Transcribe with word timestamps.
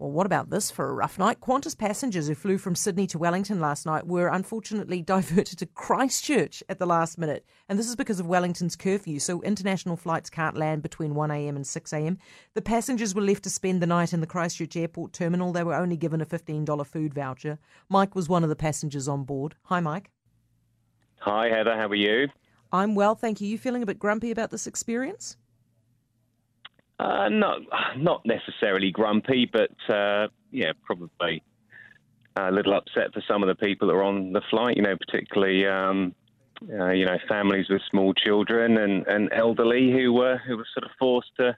Well, 0.00 0.10
what 0.10 0.24
about 0.24 0.48
this 0.48 0.70
for 0.70 0.88
a 0.88 0.94
rough 0.94 1.18
night? 1.18 1.42
Qantas 1.42 1.76
passengers 1.76 2.26
who 2.26 2.34
flew 2.34 2.56
from 2.56 2.74
Sydney 2.74 3.06
to 3.08 3.18
Wellington 3.18 3.60
last 3.60 3.84
night 3.84 4.06
were 4.06 4.28
unfortunately 4.28 5.02
diverted 5.16 5.58
to 5.58 5.66
Christchurch 5.66 6.62
at 6.70 6.78
the 6.78 6.86
last 6.86 7.18
minute. 7.18 7.44
And 7.68 7.78
this 7.78 7.86
is 7.86 7.96
because 7.96 8.18
of 8.18 8.26
Wellington's 8.26 8.76
curfew, 8.76 9.18
so 9.18 9.42
international 9.42 9.98
flights 9.98 10.30
can't 10.30 10.56
land 10.56 10.82
between 10.82 11.12
1am 11.12 11.50
and 11.50 11.66
6am. 11.66 12.16
The 12.54 12.62
passengers 12.62 13.14
were 13.14 13.20
left 13.20 13.42
to 13.42 13.50
spend 13.50 13.82
the 13.82 13.86
night 13.86 14.14
in 14.14 14.22
the 14.22 14.26
Christchurch 14.26 14.74
airport 14.74 15.12
terminal. 15.12 15.52
They 15.52 15.64
were 15.64 15.74
only 15.74 15.98
given 15.98 16.22
a 16.22 16.26
$15 16.26 16.86
food 16.86 17.12
voucher. 17.12 17.58
Mike 17.90 18.14
was 18.14 18.26
one 18.26 18.42
of 18.42 18.48
the 18.48 18.56
passengers 18.56 19.06
on 19.06 19.24
board. 19.24 19.54
Hi, 19.64 19.80
Mike. 19.80 20.10
Hi, 21.18 21.50
Heather. 21.50 21.76
How 21.76 21.88
are 21.88 21.94
you? 21.94 22.28
I'm 22.72 22.94
well, 22.94 23.14
thank 23.14 23.42
you. 23.42 23.48
You 23.48 23.58
feeling 23.58 23.82
a 23.82 23.86
bit 23.86 23.98
grumpy 23.98 24.30
about 24.30 24.50
this 24.50 24.66
experience? 24.66 25.36
Uh, 27.00 27.30
not 27.30 27.60
not 27.96 28.20
necessarily 28.26 28.90
grumpy, 28.90 29.50
but 29.50 29.70
uh, 29.88 30.28
yeah, 30.50 30.72
probably 30.84 31.42
a 32.36 32.50
little 32.52 32.74
upset 32.74 33.14
for 33.14 33.22
some 33.26 33.42
of 33.42 33.48
the 33.48 33.54
people 33.54 33.88
that 33.88 33.94
are 33.94 34.02
on 34.02 34.32
the 34.32 34.42
flight. 34.50 34.76
You 34.76 34.82
know, 34.82 34.96
particularly 34.96 35.66
um, 35.66 36.14
uh, 36.70 36.90
you 36.90 37.06
know 37.06 37.16
families 37.26 37.70
with 37.70 37.80
small 37.90 38.12
children 38.12 38.76
and, 38.76 39.06
and 39.06 39.30
elderly 39.32 39.90
who 39.90 40.12
were 40.12 40.36
who 40.46 40.58
were 40.58 40.66
sort 40.74 40.84
of 40.84 40.90
forced 40.98 41.34
to 41.38 41.56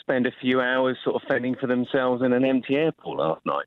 spend 0.00 0.26
a 0.26 0.32
few 0.40 0.58
hours 0.58 0.96
sort 1.04 1.22
of 1.22 1.28
fending 1.28 1.54
for 1.54 1.66
themselves 1.66 2.22
in 2.22 2.32
an 2.32 2.46
empty 2.46 2.76
airport 2.76 3.18
last 3.18 3.44
night. 3.44 3.66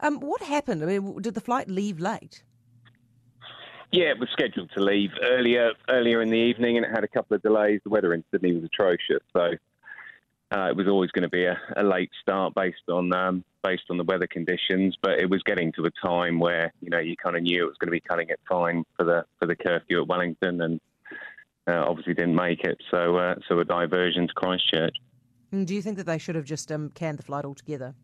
Um, 0.00 0.20
what 0.20 0.40
happened? 0.40 0.82
I 0.82 0.86
mean, 0.86 1.20
did 1.20 1.34
the 1.34 1.42
flight 1.42 1.68
leave 1.68 2.00
late? 2.00 2.42
Yeah, 3.90 4.10
it 4.10 4.18
was 4.18 4.28
scheduled 4.32 4.70
to 4.76 4.82
leave 4.82 5.10
earlier 5.22 5.72
earlier 5.88 6.20
in 6.20 6.30
the 6.30 6.36
evening, 6.36 6.76
and 6.76 6.84
it 6.84 6.90
had 6.90 7.04
a 7.04 7.08
couple 7.08 7.34
of 7.34 7.42
delays. 7.42 7.80
The 7.84 7.90
weather 7.90 8.12
in 8.12 8.22
Sydney 8.30 8.52
was 8.52 8.64
atrocious, 8.64 9.22
so 9.34 9.52
uh, 10.50 10.68
it 10.68 10.76
was 10.76 10.86
always 10.88 11.10
going 11.10 11.22
to 11.22 11.28
be 11.28 11.44
a, 11.44 11.58
a, 11.76 11.82
late 11.82 12.10
start 12.20 12.54
based 12.54 12.88
on 12.90 13.12
um, 13.14 13.44
based 13.62 13.84
on 13.90 13.96
the 13.96 14.04
weather 14.04 14.26
conditions. 14.26 14.94
But 15.02 15.20
it 15.20 15.30
was 15.30 15.42
getting 15.44 15.72
to 15.72 15.84
a 15.84 15.90
time 16.06 16.38
where 16.38 16.72
you 16.80 16.90
know 16.90 16.98
you 16.98 17.16
kind 17.16 17.36
of 17.36 17.42
knew 17.42 17.64
it 17.64 17.66
was 17.66 17.76
going 17.78 17.88
to 17.88 17.92
be 17.92 18.00
cutting 18.00 18.28
it 18.28 18.40
fine 18.46 18.84
for 18.96 19.04
the 19.04 19.24
for 19.38 19.46
the 19.46 19.56
curfew 19.56 20.02
at 20.02 20.08
Wellington, 20.08 20.60
and 20.60 20.80
uh, 21.66 21.84
obviously 21.86 22.12
didn't 22.12 22.34
make 22.34 22.64
it. 22.64 22.78
So 22.90 23.16
uh, 23.16 23.36
so 23.48 23.58
a 23.58 23.64
diversion 23.64 24.28
to 24.28 24.34
Christchurch. 24.34 24.96
Do 25.50 25.74
you 25.74 25.80
think 25.80 25.96
that 25.96 26.04
they 26.04 26.18
should 26.18 26.34
have 26.34 26.44
just 26.44 26.70
um, 26.70 26.90
canned 26.90 27.18
the 27.18 27.22
flight 27.22 27.46
altogether? 27.46 27.94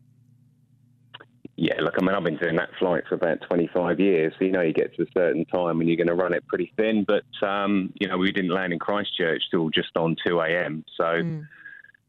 Yeah, 1.57 1.79
look, 1.81 1.93
I 1.97 2.03
mean, 2.03 2.13
I've 2.13 2.23
been 2.23 2.37
doing 2.37 2.57
that 2.57 2.69
flight 2.77 3.03
for 3.07 3.15
about 3.15 3.39
25 3.47 3.99
years, 3.99 4.33
so 4.37 4.43
you 4.43 4.51
know 4.51 4.61
you 4.61 4.73
get 4.73 4.93
to 4.95 5.03
a 5.03 5.11
certain 5.13 5.45
time 5.45 5.79
and 5.79 5.87
you're 5.87 5.95
going 5.95 6.07
to 6.07 6.13
run 6.15 6.33
it 6.33 6.45
pretty 6.47 6.73
thin. 6.75 7.05
But 7.07 7.47
um, 7.47 7.93
you 7.99 8.07
know, 8.07 8.17
we 8.17 8.31
didn't 8.33 8.51
land 8.51 8.73
in 8.73 8.79
Christchurch 8.79 9.41
till 9.51 9.69
just 9.69 9.95
on 9.95 10.17
2 10.27 10.41
a.m. 10.41 10.83
So, 10.97 11.03
mm. 11.05 11.47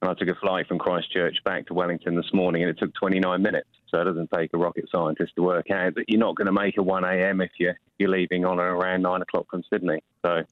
and 0.03 0.11
I 0.11 0.15
took 0.15 0.29
a 0.29 0.35
flight 0.41 0.67
from 0.67 0.79
Christchurch 0.79 1.37
back 1.45 1.67
to 1.67 1.75
Wellington 1.75 2.17
this 2.17 2.33
morning, 2.35 2.63
and 2.63 2.71
it 2.71 2.79
took 2.79 2.93
29 2.95 3.41
minutes. 3.41 3.69
So 3.89 4.01
it 4.01 4.05
doesn't 4.05 4.33
take 4.35 4.53
a 4.53 4.59
rocket 4.59 4.87
scientist 4.91 5.37
to 5.37 5.43
work 5.43 5.71
out 5.71 5.95
that 5.95 6.09
you're 6.09 6.19
not 6.19 6.35
going 6.35 6.47
to 6.47 6.53
make 6.53 6.77
a 6.77 6.83
1 6.83 7.05
a.m. 7.05 7.41
if 7.41 7.53
you're 7.59 7.79
you're 7.99 8.11
leaving 8.11 8.45
on 8.45 8.59
around 8.59 9.03
nine 9.03 9.23
o'clock 9.23 9.47
from 9.49 9.63
Sydney. 9.71 10.03
So 10.23 10.43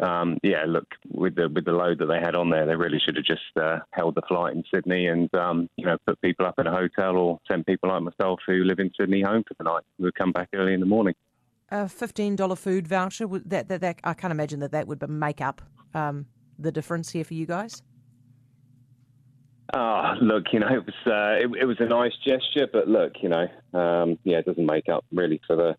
um, 0.00 0.38
yeah, 0.42 0.64
look, 0.66 0.86
with 1.10 1.36
the 1.36 1.48
with 1.48 1.64
the 1.64 1.72
load 1.72 1.98
that 1.98 2.06
they 2.06 2.20
had 2.20 2.36
on 2.36 2.50
there, 2.50 2.66
they 2.66 2.76
really 2.76 2.98
should 2.98 3.16
have 3.16 3.24
just 3.24 3.56
uh, 3.56 3.78
held 3.92 4.14
the 4.14 4.22
flight 4.28 4.54
in 4.54 4.62
Sydney 4.72 5.06
and 5.06 5.32
um, 5.34 5.70
you 5.76 5.86
know 5.86 5.96
put 6.06 6.20
people 6.20 6.44
up 6.44 6.58
in 6.58 6.66
a 6.66 6.72
hotel 6.72 7.16
or 7.16 7.38
send 7.48 7.64
people 7.64 7.88
like 7.88 8.02
myself 8.02 8.40
who 8.46 8.64
live 8.64 8.78
in 8.78 8.90
Sydney 8.98 9.22
home 9.22 9.42
for 9.48 9.54
the 9.58 9.64
night. 9.64 9.82
We'll 9.98 10.12
come 10.12 10.32
back 10.32 10.48
early 10.54 10.74
in 10.74 10.80
the 10.80 10.86
morning. 10.86 11.14
A 11.70 11.88
fifteen 11.88 12.36
dollar 12.36 12.56
food 12.56 12.86
voucher 12.86 13.26
that, 13.46 13.68
that, 13.68 13.80
that 13.80 14.00
I 14.04 14.14
can't 14.14 14.32
imagine 14.32 14.60
that 14.60 14.72
that 14.72 14.86
would 14.86 15.08
make 15.08 15.40
up 15.40 15.62
um, 15.94 16.26
the 16.58 16.70
difference 16.70 17.10
here 17.10 17.24
for 17.24 17.34
you 17.34 17.46
guys. 17.46 17.82
Ah, 19.74 20.14
oh, 20.14 20.24
look, 20.24 20.44
you 20.52 20.60
know, 20.60 20.68
it 20.68 20.84
was 20.84 20.94
uh, 21.06 21.42
it, 21.42 21.62
it, 21.62 21.64
was 21.64 21.78
a 21.80 21.86
nice 21.86 22.12
gesture, 22.24 22.68
but 22.72 22.86
look, 22.86 23.14
you 23.20 23.28
know, 23.28 23.48
um, 23.78 24.16
yeah, 24.22 24.38
it 24.38 24.46
doesn't 24.46 24.64
make 24.64 24.88
up 24.88 25.04
really 25.10 25.40
for 25.46 25.56
the 25.56 25.76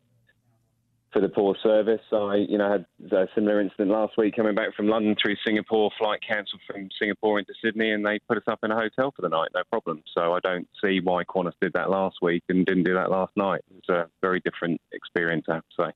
for 1.17 1.21
the 1.21 1.29
poor 1.29 1.55
service. 1.63 2.01
I, 2.11 2.45
you 2.47 2.59
know, 2.59 2.69
had 2.69 2.85
a 3.11 3.25
similar 3.33 3.59
incident 3.59 3.89
last 3.89 4.13
week 4.19 4.35
coming 4.35 4.53
back 4.53 4.75
from 4.75 4.87
London 4.87 5.15
through 5.19 5.35
Singapore, 5.43 5.89
flight 5.97 6.19
cancelled 6.27 6.61
from 6.67 6.89
Singapore 6.99 7.39
into 7.39 7.53
Sydney, 7.63 7.91
and 7.91 8.05
they 8.05 8.19
put 8.19 8.37
us 8.37 8.43
up 8.47 8.59
in 8.61 8.69
a 8.69 8.75
hotel 8.75 9.11
for 9.15 9.23
the 9.23 9.29
night, 9.29 9.49
no 9.55 9.63
problem. 9.71 10.03
So 10.15 10.33
I 10.33 10.39
don't 10.43 10.67
see 10.83 10.99
why 11.03 11.23
Qantas 11.23 11.53
did 11.59 11.73
that 11.73 11.89
last 11.89 12.17
week 12.21 12.43
and 12.49 12.67
didn't 12.67 12.83
do 12.83 12.93
that 12.93 13.09
last 13.09 13.31
night. 13.35 13.61
It 13.71 13.83
was 13.87 14.05
a 14.05 14.09
very 14.21 14.41
different 14.41 14.79
experience, 14.91 15.45
I 15.49 15.55
have 15.55 15.63
to 15.77 15.85
say. 15.85 15.91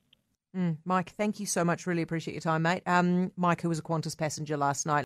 Mm, 0.57 0.77
Mike, 0.83 1.11
thank 1.11 1.39
you 1.39 1.45
so 1.45 1.63
much. 1.63 1.85
Really 1.85 2.01
appreciate 2.01 2.33
your 2.33 2.41
time, 2.41 2.63
mate. 2.63 2.83
Um, 2.85 3.31
Mike, 3.37 3.61
who 3.61 3.69
was 3.69 3.79
a 3.79 3.83
Qantas 3.83 4.17
passenger 4.17 4.57
last 4.57 4.85
night. 4.85 4.99